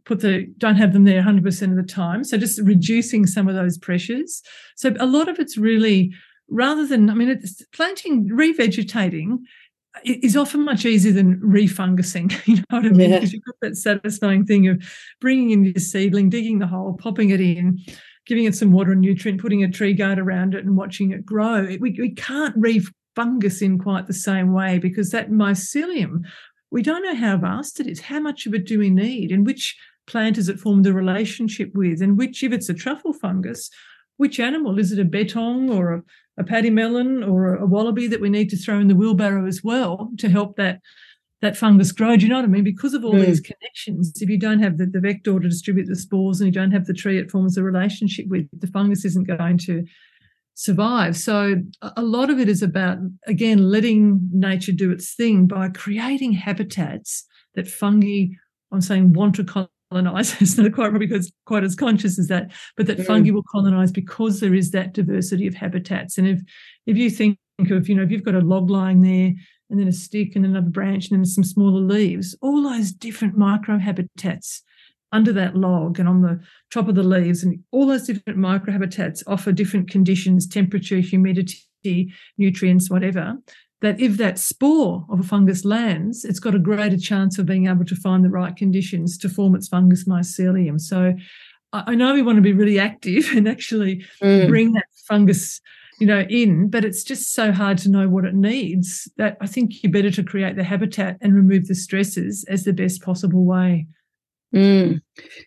[0.06, 2.24] Put the don't have them there 100% of the time.
[2.24, 4.42] So just reducing some of those pressures.
[4.76, 6.14] So a lot of it's really
[6.50, 9.38] rather than I mean, it's planting revegetating
[10.04, 12.34] is often much easier than refungusing.
[12.48, 13.12] You know what I mean?
[13.12, 14.84] Because you've got that satisfying thing of
[15.22, 17.80] bringing in your seedling, digging the hole, popping it in,
[18.26, 21.26] giving it some water and nutrient, putting a tree guard around it, and watching it
[21.26, 21.66] grow.
[21.80, 26.24] We, we can't refungus in quite the same way because that mycelium
[26.74, 28.02] we don't know how vast it is.
[28.02, 29.32] How much of it do we need?
[29.32, 29.78] And which
[30.08, 32.02] plant has it formed a relationship with?
[32.02, 33.70] And which, if it's a truffle fungus,
[34.18, 34.80] which animal?
[34.80, 36.02] Is it a bettong or a,
[36.38, 39.62] a pademelon or a, a wallaby that we need to throw in the wheelbarrow as
[39.64, 40.80] well to help that
[41.42, 42.16] that fungus grow.
[42.16, 42.64] Do you know what I mean?
[42.64, 43.26] Because of all mm.
[43.26, 46.54] these connections, if you don't have the, the vector to distribute the spores and you
[46.54, 49.84] don't have the tree it forms a relationship with, the fungus isn't going to
[50.54, 51.18] survive.
[51.18, 56.32] So a lot of it is about, again, letting nature do its thing by creating
[56.32, 58.28] habitats that fungi,
[58.72, 59.44] I'm saying, want to
[59.94, 60.36] colonize.
[60.42, 63.06] it's not quite probably because quite as conscious as that, but that mm.
[63.06, 66.18] fungi will colonize because there is that diversity of habitats.
[66.18, 66.42] And if
[66.86, 67.38] if you think
[67.70, 69.34] of, you know, if you've got a log lying there
[69.70, 73.38] and then a stick and another branch and then some smaller leaves, all those different
[73.38, 74.64] micro habitats
[75.12, 76.40] under that log and on the
[76.74, 82.90] top of the leaves and all those different microhabitats offer different conditions temperature humidity nutrients
[82.90, 83.36] whatever
[83.84, 87.68] that if that spore of a fungus lands it's got a greater chance of being
[87.68, 91.14] able to find the right conditions to form its fungus mycelium so
[91.74, 94.48] i know we want to be really active and actually mm.
[94.48, 95.62] bring that fungus
[96.00, 99.46] you know in but it's just so hard to know what it needs that i
[99.46, 103.46] think you're better to create the habitat and remove the stresses as the best possible
[103.46, 103.86] way
[104.54, 105.02] Mm.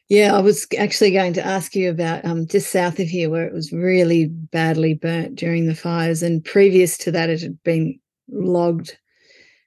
[0.09, 3.47] Yeah, I was actually going to ask you about um, just south of here where
[3.47, 8.01] it was really badly burnt during the fires, and previous to that, it had been
[8.29, 8.97] logged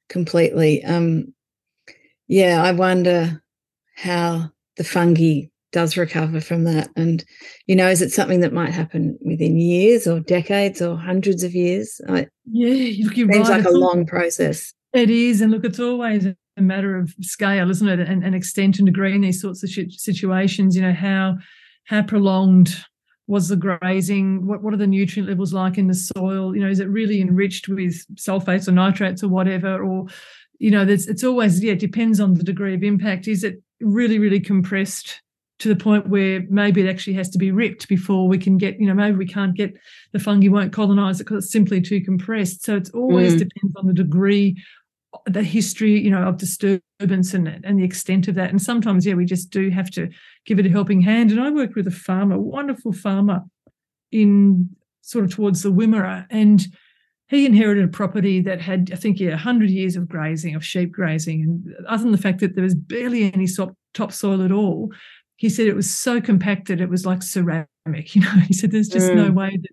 [0.10, 0.84] completely.
[0.84, 1.34] Um,
[2.28, 3.42] yeah, I wonder
[3.96, 7.24] how the fungi does recover from that, and
[7.68, 11.54] you know, is it something that might happen within years or decades or hundreds of
[11.54, 12.02] years?
[12.08, 13.64] I, yeah, you're seems right.
[13.64, 14.74] like a long process.
[14.94, 18.80] It is, and look, it's always a matter of scale, isn't it, and, and extent
[18.80, 20.76] and degree in these sorts of situations.
[20.76, 21.36] You know how
[21.86, 22.76] how prolonged
[23.30, 24.46] was the grazing?
[24.48, 26.56] What what are the nutrient levels like in the soil?
[26.56, 29.84] You know, is it really enriched with sulfates or nitrates or whatever?
[29.84, 30.08] Or
[30.58, 33.28] you know, there's it's always yeah, it depends on the degree of impact.
[33.28, 35.22] Is it really really compressed?
[35.60, 38.80] to the point where maybe it actually has to be ripped before we can get,
[38.80, 39.74] you know, maybe we can't get
[40.14, 42.64] the fungi won't colonize it because it's simply too compressed.
[42.64, 43.40] So it's always mm.
[43.40, 44.56] depends on the degree
[45.26, 48.50] the history, you know, of disturbance and, and the extent of that.
[48.50, 50.10] And sometimes, yeah, we just do have to
[50.50, 51.30] give it a helping hand.
[51.30, 53.44] And I worked with a farmer, wonderful farmer
[54.12, 54.68] in
[55.02, 56.66] sort of towards the Wimmera, and
[57.28, 60.92] he inherited a property that had, I think, yeah, 100 years of grazing, of sheep
[60.92, 61.44] grazing.
[61.44, 63.48] And other than the fact that there was barely any
[63.94, 64.90] topsoil at all,
[65.36, 67.68] he said it was so compacted, it was like ceramic.
[68.16, 69.16] You know, he said there's just mm.
[69.16, 69.72] no way that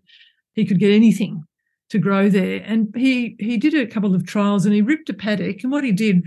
[0.52, 1.42] he could get anything
[1.90, 2.62] to grow there.
[2.64, 5.62] And he he did a couple of trials and he ripped a paddock.
[5.62, 6.22] And what he did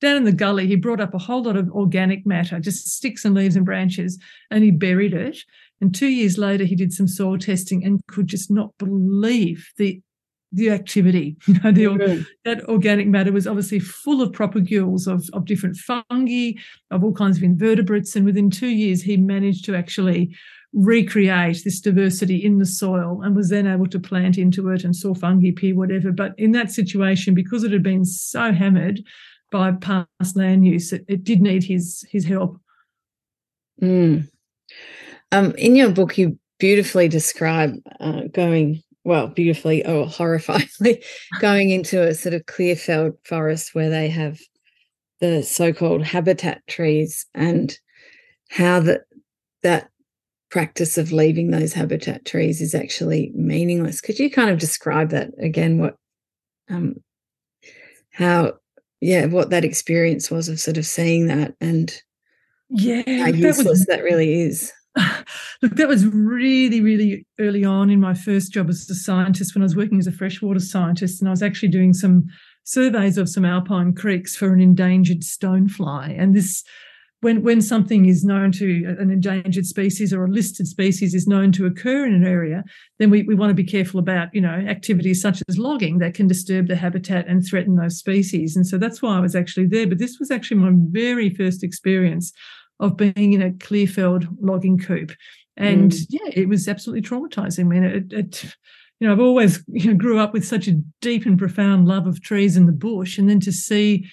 [0.00, 3.24] down in the gully, he brought up a whole lot of organic matter, just sticks
[3.24, 4.18] and leaves and branches,
[4.50, 5.38] and he buried it.
[5.80, 10.00] And two years later, he did some soil testing and could just not believe the
[10.52, 11.36] the activity.
[11.46, 12.22] You know, the, mm-hmm.
[12.44, 16.52] that organic matter was obviously full of propagules of, of different fungi,
[16.90, 18.16] of all kinds of invertebrates.
[18.16, 20.34] And within two years, he managed to actually
[20.72, 24.94] recreate this diversity in the soil and was then able to plant into it and
[24.94, 26.12] saw fungi appear, whatever.
[26.12, 29.00] But in that situation, because it had been so hammered,
[29.50, 32.60] by past land use, it, it did need his his help.
[33.82, 34.28] Mm.
[35.32, 41.02] Um, in your book, you beautifully describe uh, going well, beautifully or horrifyingly
[41.40, 44.38] going into a sort of clearfelled forest where they have
[45.20, 47.78] the so-called habitat trees and
[48.48, 49.02] how that
[49.62, 49.90] that
[50.50, 54.00] practice of leaving those habitat trees is actually meaningless.
[54.00, 55.78] Could you kind of describe that again?
[55.78, 55.96] What,
[56.68, 56.96] um,
[58.10, 58.54] how,
[59.00, 62.02] yeah, what that experience was of sort of seeing that and
[62.68, 64.72] yeah, how useless that, was, that really is.
[65.62, 69.62] Look, that was really, really early on in my first job as a scientist when
[69.62, 72.26] I was working as a freshwater scientist, and I was actually doing some
[72.64, 76.14] surveys of some alpine creeks for an endangered stonefly.
[76.18, 76.62] And this
[77.20, 81.52] when when something is known to an endangered species or a listed species is known
[81.52, 82.64] to occur in an area,
[82.98, 86.14] then we, we want to be careful about you know activities such as logging that
[86.14, 88.56] can disturb the habitat and threaten those species.
[88.56, 89.86] And so that's why I was actually there.
[89.86, 92.32] But this was actually my very first experience
[92.78, 95.12] of being in a clearfelled logging coupe,
[95.56, 96.06] and mm.
[96.08, 97.60] yeah, it was absolutely traumatizing.
[97.60, 98.44] I mean, it, it
[98.98, 102.06] you know I've always you know, grew up with such a deep and profound love
[102.06, 104.06] of trees and the bush, and then to see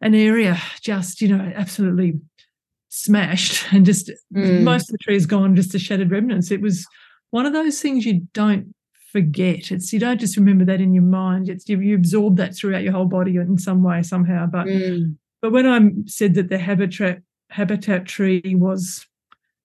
[0.00, 2.18] an area just you know absolutely
[2.88, 4.62] smashed and just mm.
[4.62, 6.50] most of the tree trees gone, just the shattered remnants.
[6.50, 6.86] It was
[7.30, 8.74] one of those things you don't
[9.12, 9.70] forget.
[9.70, 11.48] It's you don't just remember that in your mind.
[11.48, 14.46] It's you, you absorb that throughout your whole body in some way somehow.
[14.46, 15.16] But mm.
[15.40, 19.06] but when I said that the habitat habitat tree was,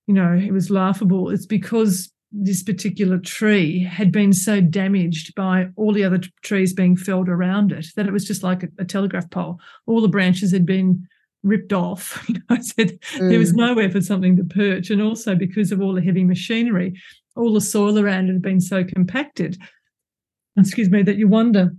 [0.08, 1.30] you know, it was laughable.
[1.30, 6.74] It's because this particular tree had been so damaged by all the other t- trees
[6.74, 9.60] being felled around it that it was just like a, a telegraph pole.
[9.86, 11.08] All the branches had been
[11.44, 12.24] ripped off.
[12.30, 13.30] You know, I said mm.
[13.30, 13.58] there was mm.
[13.58, 17.00] nowhere for something to perch, and also because of all the heavy machinery,
[17.36, 19.58] all the soil around it had been so compacted.
[20.58, 21.72] Excuse me, that you wonder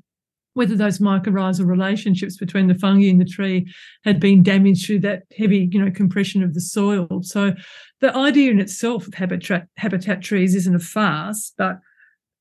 [0.55, 3.67] whether those mycorrhizal relationships between the fungi and the tree
[4.05, 7.23] had been damaged through that heavy, you know, compression of the soil.
[7.23, 7.55] So
[8.01, 11.79] the idea in itself of habitat habitat trees isn't a farce, but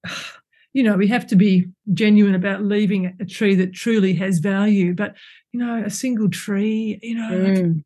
[0.74, 4.96] you know, we have to be genuine about leaving a tree that truly has value.
[4.96, 5.16] But,
[5.54, 7.84] you know, a single tree, you know, mm.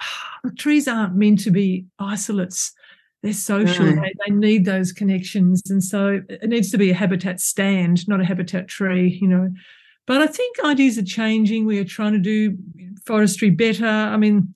[0.44, 2.72] like, trees aren't meant to be isolates.
[3.22, 3.84] They're social.
[3.84, 4.00] No.
[4.00, 5.62] They, they need those connections.
[5.68, 9.50] And so it needs to be a habitat stand, not a habitat tree, you know.
[10.06, 11.66] But I think ideas are changing.
[11.66, 12.56] We are trying to do
[13.06, 13.86] forestry better.
[13.86, 14.54] I mean,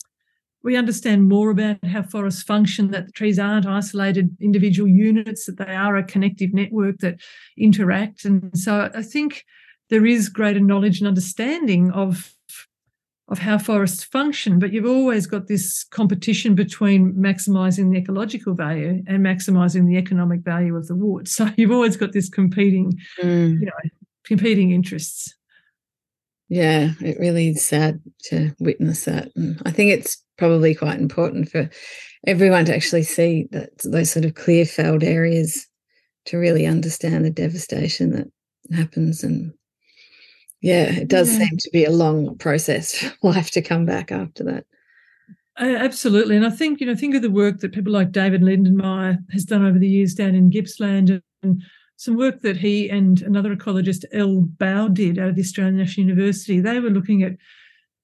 [0.62, 5.58] we understand more about how forests function, that the trees aren't isolated individual units, that
[5.58, 7.20] they are a connective network that
[7.58, 8.24] interact.
[8.24, 9.44] And so I think
[9.90, 12.34] there is greater knowledge and understanding of
[13.28, 19.02] of how forests function, but you've always got this competition between maximizing the ecological value
[19.06, 21.28] and maximizing the economic value of the wood.
[21.34, 23.60] So you've always got this competing, mm.
[23.60, 23.90] you know,
[24.24, 25.34] competing interests.
[26.48, 29.30] Yeah, it really is sad to witness that.
[29.34, 31.70] And I think it's probably quite important for
[32.26, 35.66] everyone to actually see that those sort of clear felled areas
[36.26, 38.28] to really understand the devastation that
[38.76, 39.52] happens and
[40.64, 41.46] yeah it does yeah.
[41.46, 44.64] seem to be a long process for life to come back after that
[45.58, 49.18] absolutely and i think you know think of the work that people like david lindenmayer
[49.30, 51.62] has done over the years down in gippsland and
[51.96, 56.08] some work that he and another ecologist Elle Bowd did out of the australian national
[56.08, 57.36] university they were looking at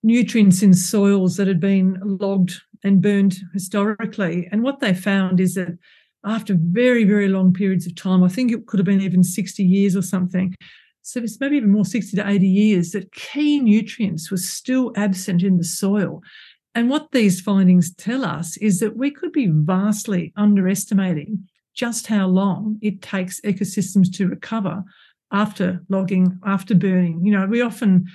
[0.02, 4.48] nutrients in soils that had been logged and burned historically.
[4.50, 5.78] And what they found is that
[6.24, 9.62] after very, very long periods of time, I think it could have been even 60
[9.62, 10.54] years or something,
[11.02, 15.42] so it's maybe even more 60 to 80 years, that key nutrients were still absent
[15.42, 16.22] in the soil.
[16.74, 22.26] And what these findings tell us is that we could be vastly underestimating just how
[22.26, 24.84] long it takes ecosystems to recover
[25.32, 27.24] after logging, after burning.
[27.24, 28.06] You know, we often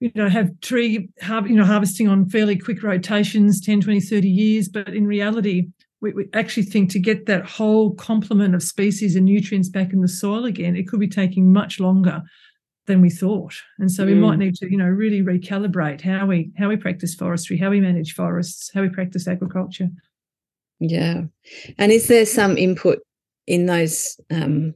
[0.00, 4.68] you know have tree you know harvesting on fairly quick rotations 10 20 30 years
[4.68, 5.66] but in reality
[6.00, 10.00] we, we, actually think to get that whole complement of species and nutrients back in
[10.00, 12.22] the soil again it could be taking much longer
[12.86, 14.08] than we thought and so mm.
[14.08, 14.44] we might mm.
[14.44, 18.14] need to you know really recalibrate how we how we practice forestry how we manage
[18.14, 19.88] forests how we practice agriculture
[20.80, 21.22] yeah
[21.76, 23.00] and is there some input
[23.46, 24.74] in those um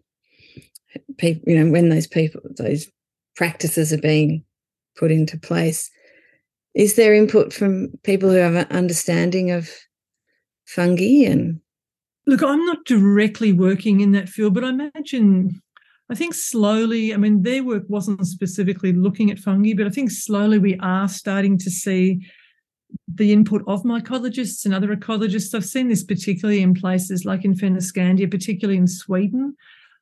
[1.17, 2.87] people you know when those people those
[3.35, 4.45] practices are being
[4.97, 5.91] put into place.
[6.75, 9.71] Is there input from people who have an understanding of
[10.75, 11.61] fungi and
[12.27, 15.61] look i'm not directly working in that field but i imagine
[16.11, 20.11] i think slowly i mean their work wasn't specifically looking at fungi but i think
[20.11, 22.25] slowly we are starting to see
[23.15, 25.55] the input of mycologists and other ecologists.
[25.55, 29.57] I've seen this particularly in places like in fennoscandia particularly in sweden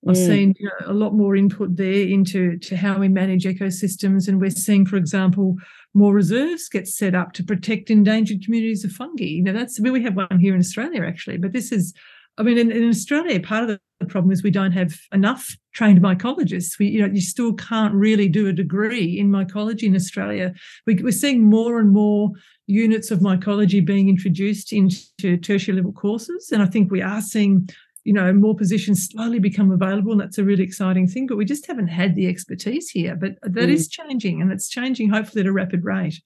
[0.08, 0.26] I've mm.
[0.26, 4.40] seen you know, a lot more input there into to how we manage ecosystems, and
[4.40, 5.56] we're seeing, for example,
[5.94, 9.24] more reserves get set up to protect endangered communities of fungi.
[9.24, 11.92] You know, that's I mean, we have one here in Australia actually, but this is,
[12.38, 16.00] I mean, in, in Australia, part of the problem is we don't have enough trained
[16.00, 16.78] mycologists.
[16.78, 20.54] We, you know, you still can't really do a degree in mycology in Australia.
[20.86, 22.30] We, we're seeing more and more
[22.66, 27.68] units of mycology being introduced into tertiary level courses, and I think we are seeing
[28.04, 31.44] you know more positions slowly become available and that's a really exciting thing but we
[31.44, 33.72] just haven't had the expertise here but that mm.
[33.72, 36.20] is changing and it's changing hopefully at a rapid rate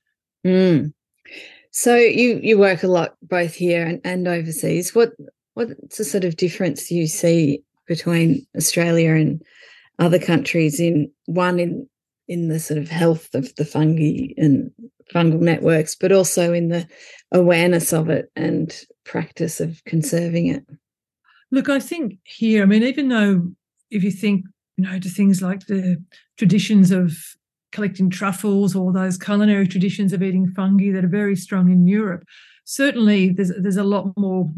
[0.46, 0.92] mm.
[1.70, 5.12] so you you work a lot both here and, and overseas what
[5.54, 9.42] what's the sort of difference you see between australia and
[9.98, 11.88] other countries in one in
[12.26, 14.70] in the sort of health of the fungi and
[15.12, 16.86] fungal networks but also in the
[17.32, 20.64] awareness of it and practice of conserving it
[21.54, 23.48] Look, I think here, I mean, even though
[23.88, 24.44] if you think,
[24.76, 26.02] you know, to things like the
[26.36, 27.16] traditions of
[27.70, 32.24] collecting truffles or those culinary traditions of eating fungi that are very strong in Europe,
[32.64, 34.50] certainly there's there's a lot more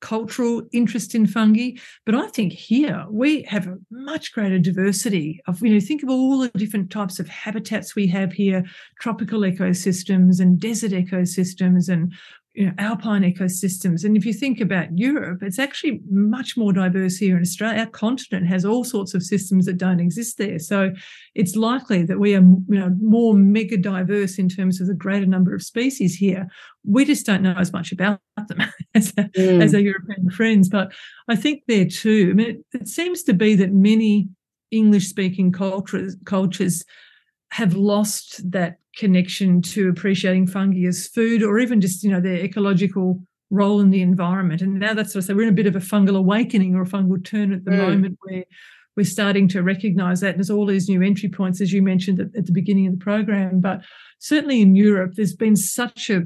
[0.00, 1.70] cultural interest in fungi.
[2.04, 6.10] But I think here we have a much greater diversity of, you know, think of
[6.10, 8.62] all the different types of habitats we have here,
[9.00, 12.14] tropical ecosystems and desert ecosystems and
[12.56, 14.02] you know, alpine ecosystems.
[14.02, 17.80] And if you think about Europe, it's actually much more diverse here in Australia.
[17.80, 20.58] Our continent has all sorts of systems that don't exist there.
[20.58, 20.92] So
[21.34, 25.26] it's likely that we are you know, more mega diverse in terms of the greater
[25.26, 26.48] number of species here.
[26.82, 28.62] We just don't know as much about them
[28.94, 29.62] as, mm.
[29.62, 30.70] as our European friends.
[30.70, 30.94] But
[31.28, 34.30] I think there too, I mean, it, it seems to be that many
[34.70, 36.84] English speaking cultures, cultures
[37.52, 42.36] have lost that connection to appreciating fungi as food or even just you know their
[42.36, 43.20] ecological
[43.50, 44.60] role in the environment.
[44.60, 46.82] And now that's what I say we're in a bit of a fungal awakening or
[46.82, 47.78] a fungal turn at the mm.
[47.78, 48.44] moment where
[48.96, 50.30] we're starting to recognize that.
[50.30, 52.98] And there's all these new entry points as you mentioned at, at the beginning of
[52.98, 53.60] the program.
[53.60, 53.82] But
[54.18, 56.22] certainly in Europe there's been such a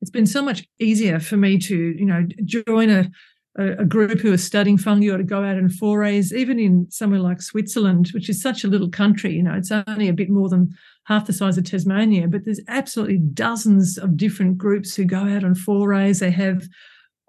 [0.00, 3.10] it's been so much easier for me to you know join a
[3.56, 7.20] a, group who are studying fungi or to go out and forays, even in somewhere
[7.20, 10.48] like Switzerland, which is such a little country, you know, it's only a bit more
[10.48, 10.74] than
[11.06, 15.44] half the size of Tasmania, but there's absolutely dozens of different groups who go out
[15.44, 16.20] on forays.
[16.20, 16.66] They have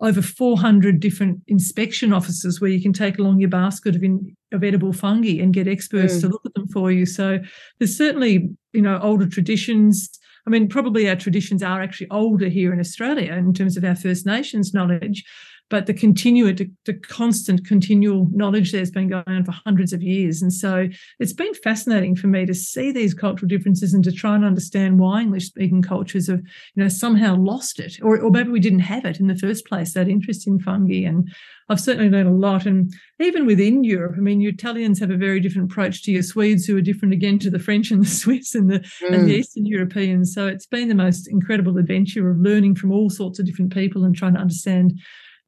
[0.02, 4.64] over 400 different inspection offices where you can take along your basket of, in, of
[4.64, 6.22] edible fungi and get experts mm.
[6.22, 7.06] to look at them for you.
[7.06, 7.40] So
[7.80, 10.10] there's certainly, you know, older traditions.
[10.46, 13.96] I mean, probably our traditions are actually older here in Australia in terms of our
[13.96, 15.24] First Nations knowledge,
[15.70, 20.42] but the continued, the constant continual knowledge there's been going on for hundreds of years.
[20.42, 20.88] And so
[21.20, 25.00] it's been fascinating for me to see these cultural differences and to try and understand
[25.00, 26.42] why English speaking cultures have,
[26.76, 29.66] you know, somehow lost it, or, or maybe we didn't have it in the first
[29.66, 31.04] place, that interest in fungi.
[31.04, 31.34] And
[31.68, 32.68] I've certainly learned a lot.
[32.68, 36.22] And even within Europe, I mean, your Italians have a very different approach to your
[36.22, 39.14] Swedes, who are different again to the French and the Swiss and the, mm.
[39.14, 39.40] and the mm.
[39.40, 40.32] Eastern Europeans.
[40.34, 44.04] So it's been the most incredible adventure of learning from all sorts of different people
[44.04, 45.00] and trying to understand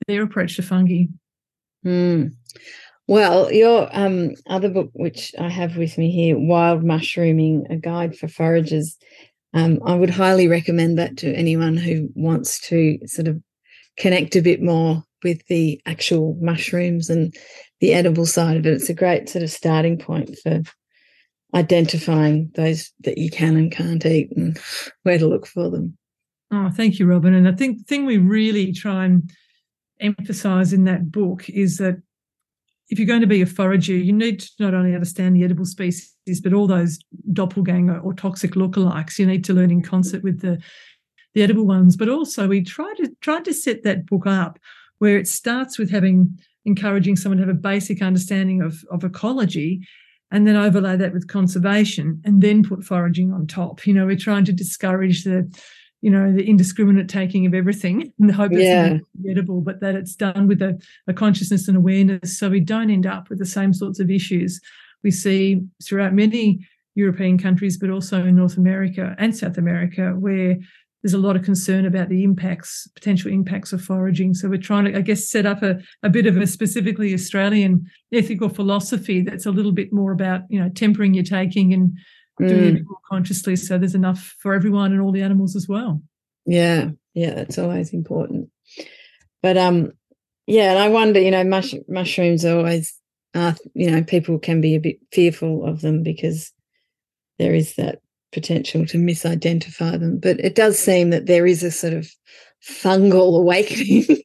[0.07, 1.05] their approach to fungi.
[1.85, 2.33] Mm.
[3.07, 8.17] Well, your um, other book, which I have with me here, Wild Mushrooming, a guide
[8.17, 8.97] for foragers,
[9.53, 13.41] um, I would highly recommend that to anyone who wants to sort of
[13.97, 17.33] connect a bit more with the actual mushrooms and
[17.79, 18.73] the edible side of it.
[18.73, 20.61] It's a great sort of starting point for
[21.55, 24.59] identifying those that you can and can't eat and
[25.03, 25.97] where to look for them.
[26.51, 27.33] Oh, thank you, Robin.
[27.33, 29.31] And I think the thing we really try and
[29.99, 32.01] emphasize in that book is that
[32.89, 35.65] if you're going to be a forager, you need to not only understand the edible
[35.65, 36.99] species, but all those
[37.33, 39.19] doppelganger or toxic lookalikes.
[39.19, 40.61] You need to learn in concert with the,
[41.33, 41.97] the edible ones.
[41.97, 44.57] But also, we try to try to set that book up
[44.99, 49.85] where it starts with having encouraging someone to have a basic understanding of, of ecology
[50.31, 53.87] and then overlay that with conservation and then put foraging on top.
[53.87, 55.49] You know, we're trying to discourage the
[56.01, 58.93] you know, the indiscriminate taking of everything in the hope yeah.
[58.93, 62.37] it's edible, but that it's done with a, a consciousness and awareness.
[62.37, 64.59] So we don't end up with the same sorts of issues
[65.03, 70.57] we see throughout many European countries, but also in North America and South America, where
[71.03, 74.33] there's a lot of concern about the impacts, potential impacts of foraging.
[74.33, 77.85] So we're trying to, I guess, set up a, a bit of a specifically Australian
[78.11, 81.97] ethical philosophy that's a little bit more about, you know, tempering your taking and
[82.39, 82.47] mm.
[82.47, 86.01] doing it more consciously so there's enough for everyone and all the animals as well.
[86.45, 88.49] Yeah yeah that's always important.
[89.41, 89.91] But um
[90.45, 92.97] yeah and i wonder you know mush, mushrooms are always
[93.33, 96.51] uh you know people can be a bit fearful of them because
[97.37, 97.99] there is that
[98.31, 100.19] potential to misidentify them.
[100.19, 102.09] But it does seem that there is a sort of
[102.63, 104.05] fungal awakening.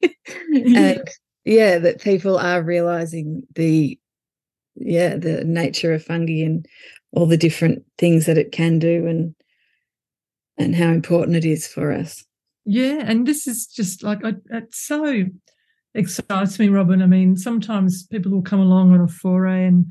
[0.55, 1.03] And
[1.45, 3.99] yeah that people are realizing the
[4.75, 6.67] yeah, the nature of fungi and
[7.13, 9.35] all the different things that it can do and
[10.59, 12.25] and how important it is for us.
[12.65, 15.25] Yeah, and this is just like I, it's so
[15.95, 17.03] excites me, Robin.
[17.03, 19.87] I mean, sometimes people will come along on a foray and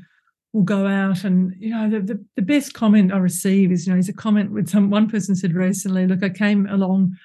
[0.52, 3.92] will go out and you know the, the, the best comment I receive is you
[3.92, 7.16] know is a comment with some one person said recently, look, I came along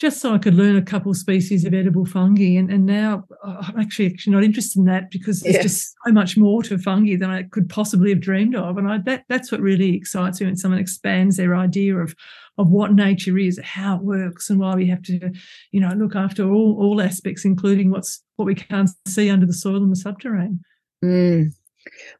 [0.00, 2.56] just so I could learn a couple species of edible fungi.
[2.56, 5.62] And, and now I'm actually actually not interested in that because there's yeah.
[5.62, 8.78] just so much more to fungi than I could possibly have dreamed of.
[8.78, 12.14] And I, that that's what really excites me when someone expands their idea of
[12.58, 15.30] of what nature is, how it works, and why we have to,
[15.70, 19.52] you know, look after all all aspects, including what's what we can't see under the
[19.52, 20.60] soil and the subterranean.
[21.04, 21.52] Mm.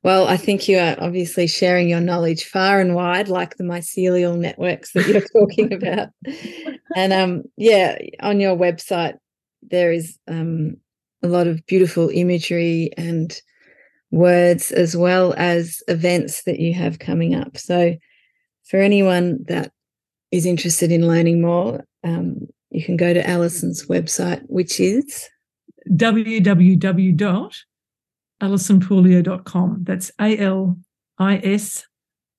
[0.02, 4.36] Well, I think you are obviously sharing your knowledge far and wide, like the mycelial
[4.36, 6.08] networks that you're talking about.
[6.96, 9.14] And um, yeah, on your website,
[9.62, 10.76] there is um,
[11.22, 13.40] a lot of beautiful imagery and
[14.10, 17.56] words, as well as events that you have coming up.
[17.56, 17.96] So,
[18.64, 19.72] for anyone that
[20.30, 25.28] is interested in learning more, um, you can go to Alison's website, which is
[25.90, 27.52] www
[28.42, 29.84] alisonpouliot.com.
[29.84, 30.76] That's A L
[31.18, 31.84] I S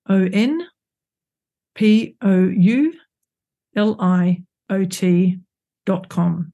[0.08, 0.66] O N
[1.74, 2.92] P O U
[3.76, 6.52] L I O T.com.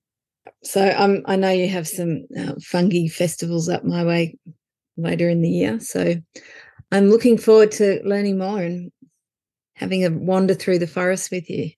[0.62, 4.36] So um, I know you have some uh, fungi festivals up my way
[4.96, 5.80] later in the year.
[5.80, 6.16] So
[6.92, 8.92] I'm looking forward to learning more and
[9.74, 11.70] having a wander through the forest with you.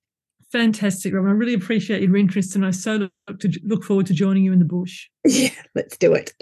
[0.52, 1.30] Fantastic, Robin.
[1.30, 4.52] I really appreciate your interest, and I so look to look forward to joining you
[4.52, 5.08] in the bush.
[5.24, 6.34] Yeah, let's do it.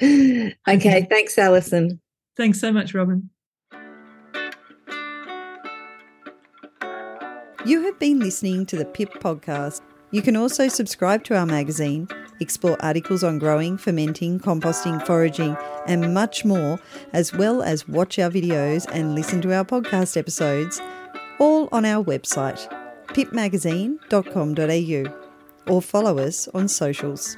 [0.69, 2.01] Okay, thanks, Alison.
[2.37, 3.31] Thanks so much, Robin.
[7.65, 9.81] You have been listening to the PIP podcast.
[10.11, 12.09] You can also subscribe to our magazine,
[12.41, 15.57] explore articles on growing, fermenting, composting, foraging,
[15.87, 16.81] and much more,
[17.13, 20.81] as well as watch our videos and listen to our podcast episodes,
[21.39, 22.80] all on our website
[23.15, 27.37] pipmagazine.com.au or follow us on socials.